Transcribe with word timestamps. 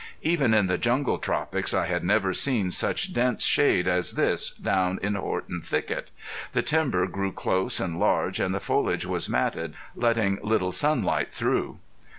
Even 0.23 0.51
in 0.55 0.65
the 0.65 0.79
jungle 0.79 1.19
tropics 1.19 1.75
I 1.75 1.85
had 1.85 2.03
never 2.03 2.33
seen 2.33 2.71
such 2.71 3.13
dense 3.13 3.45
shade 3.45 3.87
as 3.87 4.13
this 4.13 4.49
down 4.49 4.97
in 5.03 5.13
Horton 5.13 5.59
Thicket. 5.61 6.09
The 6.53 6.63
timber 6.63 7.05
grew 7.05 7.31
close 7.31 7.79
and 7.79 7.99
large, 7.99 8.39
and 8.39 8.51
the 8.51 8.59
foliage 8.59 9.05
was 9.05 9.29
matted, 9.29 9.75
letting 9.95 10.39
little 10.41 10.71
sunlight 10.71 11.31
through. 11.31 11.77